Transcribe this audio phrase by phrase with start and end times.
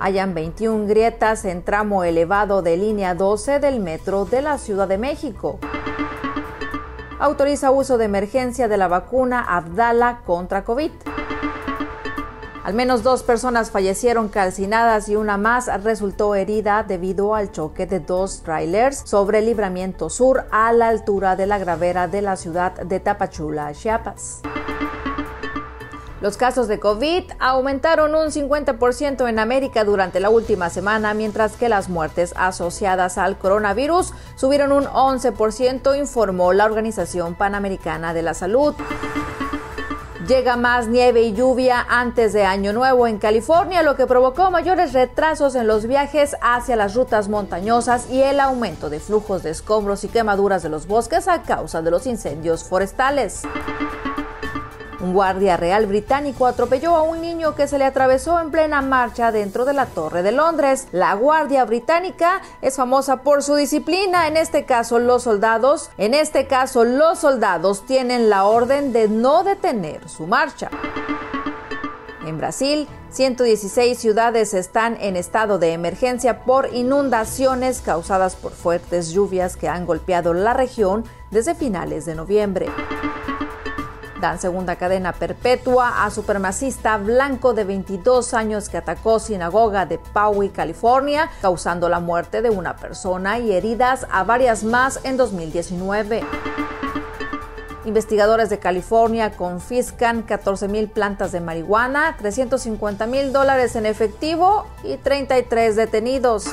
[0.00, 4.96] Hayan 21 grietas en tramo elevado de línea 12 del metro de la Ciudad de
[4.96, 5.58] México.
[7.18, 10.92] Autoriza uso de emergencia de la vacuna Abdala contra COVID.
[12.62, 18.00] Al menos dos personas fallecieron calcinadas y una más resultó herida debido al choque de
[18.00, 22.72] dos trailers sobre el libramiento sur a la altura de la gravera de la ciudad
[22.74, 24.42] de Tapachula, Chiapas.
[26.20, 31.70] Los casos de COVID aumentaron un 50% en América durante la última semana, mientras que
[31.70, 38.74] las muertes asociadas al coronavirus subieron un 11%, informó la Organización Panamericana de la Salud.
[40.30, 44.92] Llega más nieve y lluvia antes de Año Nuevo en California, lo que provocó mayores
[44.92, 50.04] retrasos en los viajes hacia las rutas montañosas y el aumento de flujos de escombros
[50.04, 53.42] y quemaduras de los bosques a causa de los incendios forestales.
[55.02, 59.32] Un guardia real británico atropelló a un niño que se le atravesó en plena marcha
[59.32, 60.88] dentro de la Torre de Londres.
[60.92, 66.46] La Guardia Británica es famosa por su disciplina, en este caso los soldados, en este
[66.46, 70.68] caso los soldados tienen la orden de no detener su marcha.
[72.26, 79.56] En Brasil, 116 ciudades están en estado de emergencia por inundaciones causadas por fuertes lluvias
[79.56, 82.66] que han golpeado la región desde finales de noviembre.
[84.20, 90.50] Dan segunda cadena perpetua a supremacista blanco de 22 años que atacó sinagoga de Poway,
[90.50, 96.22] California, causando la muerte de una persona y heridas a varias más en 2019.
[97.86, 104.98] Investigadores de California confiscan 14 mil plantas de marihuana, 350 mil dólares en efectivo y
[104.98, 106.44] 33 detenidos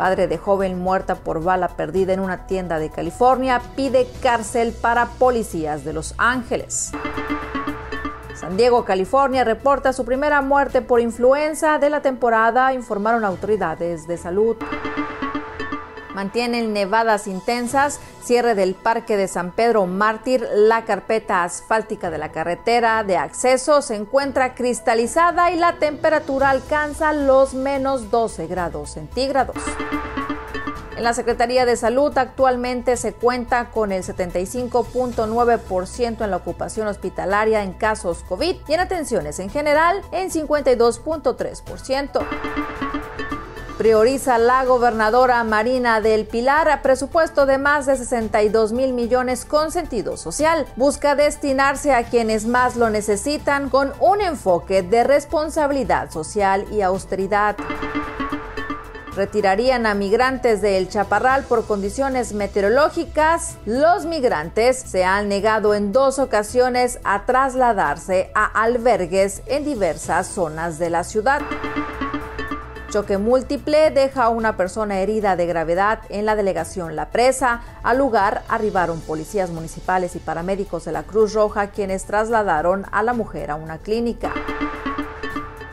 [0.00, 5.04] padre de joven muerta por bala perdida en una tienda de California, pide cárcel para
[5.04, 6.90] policías de Los Ángeles.
[8.34, 14.16] San Diego, California, reporta su primera muerte por influenza de la temporada, informaron autoridades de
[14.16, 14.56] salud
[16.20, 22.30] mantienen nevadas intensas, cierre del Parque de San Pedro Mártir, la carpeta asfáltica de la
[22.30, 29.56] carretera de acceso se encuentra cristalizada y la temperatura alcanza los menos 12 grados centígrados.
[30.94, 37.62] En la Secretaría de Salud actualmente se cuenta con el 75.9% en la ocupación hospitalaria
[37.62, 42.79] en casos COVID y en atenciones en general en 52.3%
[43.80, 49.72] prioriza la gobernadora Marina del Pilar a presupuesto de más de 62 mil millones con
[49.72, 50.66] sentido social.
[50.76, 57.56] Busca destinarse a quienes más lo necesitan con un enfoque de responsabilidad social y austeridad
[59.16, 63.56] retirarían a migrantes del Chaparral por condiciones meteorológicas.
[63.64, 70.78] Los migrantes se han negado en dos ocasiones a trasladarse a albergues en diversas zonas
[70.78, 71.40] de la ciudad.
[72.90, 77.62] Choque múltiple deja a una persona herida de gravedad en la delegación La Presa.
[77.84, 83.12] Al lugar arribaron policías municipales y paramédicos de la Cruz Roja quienes trasladaron a la
[83.12, 84.32] mujer a una clínica.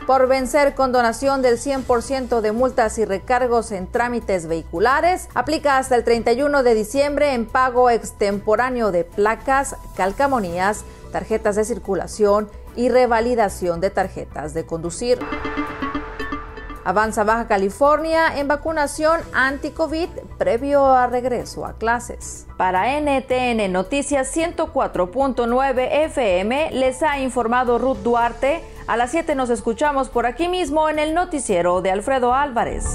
[0.06, 5.96] Por vencer con donación del 100% de multas y recargos en trámites vehiculares, aplica hasta
[5.96, 13.80] el 31 de diciembre en pago extemporáneo de placas, calcamonías, tarjetas de circulación y revalidación
[13.80, 15.18] de tarjetas de conducir.
[16.88, 20.08] Avanza Baja California en vacunación anti-COVID
[20.38, 22.46] previo a regreso a clases.
[22.56, 28.62] Para NTN Noticias 104.9 FM les ha informado Ruth Duarte.
[28.86, 32.86] A las 7 nos escuchamos por aquí mismo en el noticiero de Alfredo Álvarez.